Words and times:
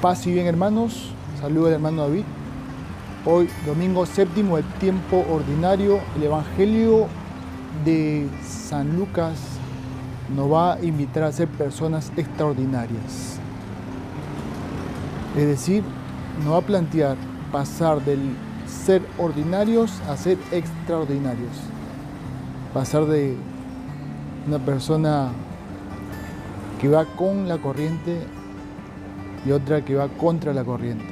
Paz 0.00 0.26
y 0.26 0.32
bien 0.32 0.46
hermanos, 0.46 1.10
saludos 1.42 1.66
al 1.68 1.74
hermano 1.74 2.04
David. 2.04 2.24
Hoy, 3.26 3.50
domingo 3.66 4.06
séptimo 4.06 4.56
del 4.56 4.64
tiempo 4.78 5.26
ordinario, 5.30 6.00
el 6.16 6.22
Evangelio 6.22 7.06
de 7.84 8.26
San 8.42 8.96
Lucas 8.96 9.38
nos 10.34 10.50
va 10.50 10.72
a 10.72 10.82
invitar 10.82 11.24
a 11.24 11.32
ser 11.32 11.48
personas 11.48 12.10
extraordinarias. 12.16 13.38
Es 15.36 15.46
decir, 15.46 15.84
nos 16.42 16.54
va 16.54 16.58
a 16.60 16.62
plantear 16.62 17.18
pasar 17.52 18.02
del 18.02 18.20
ser 18.66 19.02
ordinarios 19.18 20.00
a 20.08 20.16
ser 20.16 20.38
extraordinarios. 20.50 21.58
Pasar 22.72 23.04
de 23.04 23.36
una 24.48 24.60
persona 24.60 25.28
que 26.80 26.88
va 26.88 27.04
con 27.04 27.48
la 27.48 27.58
corriente 27.58 28.39
y 29.44 29.52
otra 29.52 29.84
que 29.84 29.94
va 29.94 30.08
contra 30.08 30.52
la 30.52 30.64
corriente. 30.64 31.04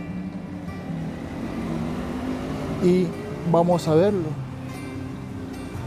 Y 2.83 3.07
vamos 3.51 3.89
a 3.89 3.95
verlo. 3.95 4.29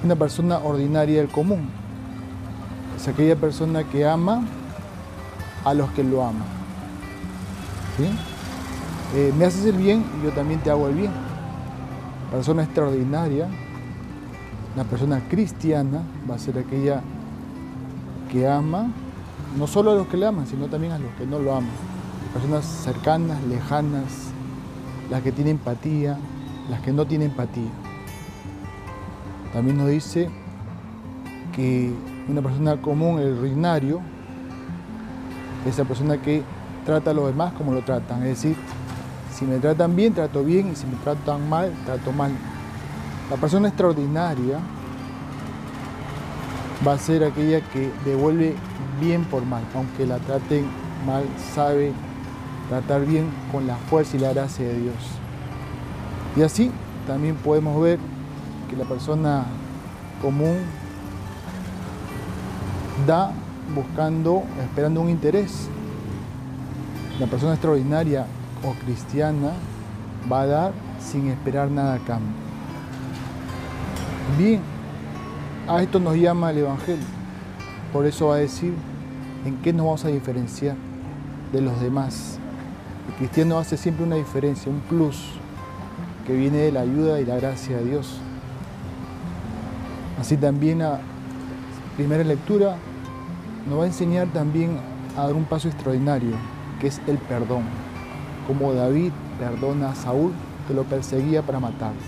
Una 0.03 0.15
persona 0.15 0.57
ordinaria 0.59 1.19
del 1.19 1.29
común. 1.29 1.69
Es 2.97 3.07
aquella 3.07 3.35
persona 3.35 3.83
que 3.83 4.05
ama 4.05 4.43
a 5.63 5.73
los 5.73 5.89
que 5.91 6.03
lo 6.03 6.23
aman. 6.23 6.61
Eh, 9.15 9.33
me 9.37 9.45
haces 9.45 9.65
el 9.65 9.75
bien 9.75 10.03
y 10.19 10.25
yo 10.25 10.31
también 10.31 10.59
te 10.61 10.71
hago 10.71 10.87
el 10.87 10.95
bien. 10.95 11.11
Persona 12.31 12.63
extraordinaria, 12.63 13.47
una 14.73 14.83
persona 14.85 15.21
cristiana 15.29 16.01
va 16.29 16.35
a 16.35 16.39
ser 16.39 16.57
aquella 16.57 17.01
que 18.31 18.47
ama 18.47 18.87
no 19.57 19.67
solo 19.67 19.91
a 19.91 19.95
los 19.95 20.07
que 20.07 20.17
le 20.17 20.25
aman, 20.25 20.47
sino 20.47 20.67
también 20.67 20.93
a 20.93 20.99
los 20.99 21.11
que 21.13 21.25
no 21.25 21.39
lo 21.39 21.53
aman. 21.53 22.00
Personas 22.33 22.65
cercanas, 22.65 23.41
lejanas, 23.43 24.31
las 25.09 25.21
que 25.21 25.31
tienen 25.31 25.57
empatía, 25.57 26.17
las 26.69 26.79
que 26.81 26.93
no 26.93 27.05
tienen 27.05 27.31
empatía. 27.31 27.69
También 29.51 29.77
nos 29.77 29.89
dice 29.89 30.29
que 31.53 31.93
una 32.29 32.41
persona 32.41 32.81
común, 32.81 33.19
el 33.19 33.37
ordinario, 33.37 33.99
es 35.65 35.73
esa 35.73 35.83
persona 35.83 36.21
que 36.21 36.43
trata 36.85 37.11
a 37.11 37.13
los 37.13 37.27
demás 37.27 37.53
como 37.53 37.73
lo 37.73 37.81
tratan. 37.81 38.23
Es 38.23 38.41
decir, 38.41 38.55
si 39.33 39.45
me 39.45 39.59
tratan 39.59 39.95
bien, 39.95 40.13
trato 40.13 40.43
bien, 40.43 40.71
y 40.71 40.75
si 40.75 40.85
me 40.87 40.95
tratan 41.03 41.49
mal, 41.49 41.73
trato 41.85 42.13
mal. 42.13 42.31
La 43.29 43.35
persona 43.35 43.67
extraordinaria 43.67 44.59
va 46.87 46.93
a 46.93 46.97
ser 46.97 47.23
aquella 47.23 47.59
que 47.59 47.91
devuelve 48.05 48.55
bien 48.99 49.25
por 49.25 49.45
mal, 49.45 49.63
aunque 49.75 50.05
la 50.05 50.17
traten 50.19 50.65
mal, 51.05 51.23
sabe 51.53 51.91
tratar 52.71 53.05
bien 53.05 53.25
con 53.51 53.67
la 53.67 53.75
fuerza 53.75 54.15
y 54.15 54.21
la 54.21 54.31
gracia 54.31 54.65
de 54.65 54.79
Dios. 54.79 54.95
Y 56.37 56.41
así 56.41 56.71
también 57.05 57.35
podemos 57.35 57.81
ver 57.81 57.99
que 58.69 58.77
la 58.77 58.85
persona 58.85 59.43
común 60.21 60.55
da 63.05 63.33
buscando, 63.75 64.43
esperando 64.63 65.01
un 65.01 65.09
interés. 65.09 65.67
La 67.19 67.27
persona 67.27 67.51
extraordinaria 67.51 68.25
o 68.63 68.71
cristiana 68.85 69.51
va 70.31 70.43
a 70.43 70.45
dar 70.45 70.71
sin 70.97 71.27
esperar 71.27 71.69
nada 71.69 71.95
a 71.95 71.99
cambio. 71.99 72.31
Bien, 74.37 74.61
a 75.67 75.83
esto 75.83 75.99
nos 75.99 76.15
llama 76.15 76.51
el 76.51 76.59
Evangelio. 76.59 77.05
Por 77.91 78.05
eso 78.05 78.27
va 78.27 78.35
a 78.35 78.37
decir 78.37 78.73
en 79.45 79.57
qué 79.57 79.73
nos 79.73 79.85
vamos 79.87 80.05
a 80.05 80.07
diferenciar 80.07 80.77
de 81.51 81.59
los 81.59 81.77
demás. 81.81 82.39
El 83.07 83.15
cristiano 83.15 83.57
hace 83.57 83.77
siempre 83.77 84.05
una 84.05 84.15
diferencia, 84.15 84.71
un 84.71 84.79
plus, 84.81 85.33
que 86.25 86.33
viene 86.33 86.57
de 86.57 86.71
la 86.71 86.81
ayuda 86.81 87.19
y 87.19 87.25
la 87.25 87.35
gracia 87.37 87.77
de 87.77 87.85
Dios. 87.85 88.19
Así 90.19 90.37
también 90.37 90.81
a 90.81 90.99
primera 91.95 92.23
lectura 92.23 92.77
nos 93.67 93.79
va 93.79 93.83
a 93.83 93.87
enseñar 93.87 94.27
también 94.27 94.77
a 95.17 95.23
dar 95.23 95.33
un 95.33 95.45
paso 95.45 95.67
extraordinario, 95.67 96.35
que 96.79 96.87
es 96.87 97.01
el 97.07 97.17
perdón, 97.17 97.63
como 98.47 98.73
David 98.73 99.11
perdona 99.39 99.89
a 99.89 99.95
Saúl 99.95 100.31
que 100.67 100.73
lo 100.73 100.83
perseguía 100.83 101.41
para 101.41 101.59
matarlo. 101.59 101.99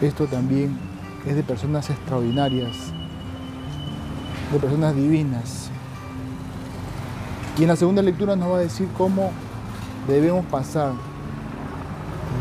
Esto 0.00 0.26
también 0.26 0.76
es 1.26 1.34
de 1.34 1.42
personas 1.42 1.88
extraordinarias, 1.90 2.76
de 4.52 4.58
personas 4.58 4.94
divinas. 4.94 5.65
Y 7.58 7.62
en 7.62 7.68
la 7.68 7.76
segunda 7.76 8.02
lectura 8.02 8.36
nos 8.36 8.50
va 8.50 8.56
a 8.58 8.60
decir 8.60 8.86
cómo 8.98 9.30
debemos 10.06 10.44
pasar 10.46 10.92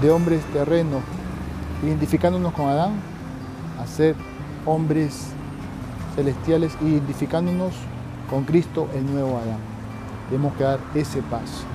de 0.02 0.12
hombres 0.12 0.44
terrenos, 0.52 1.02
identificándonos 1.84 2.54
con 2.54 2.68
Adán, 2.68 2.96
a 3.82 3.88
ser 3.88 4.16
hombres 4.66 5.28
celestiales, 6.16 6.74
identificándonos 6.82 7.74
con 8.30 8.44
Cristo, 8.44 8.90
el 8.94 9.06
nuevo 9.06 9.38
Adán. 9.38 9.60
Tenemos 10.30 10.54
que 10.56 10.64
dar 10.64 10.80
ese 10.94 11.22
paso. 11.22 11.75